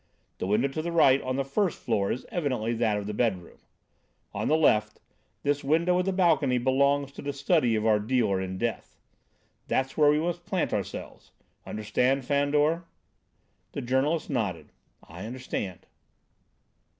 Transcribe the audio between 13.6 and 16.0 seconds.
The journalist nodded. "I understand."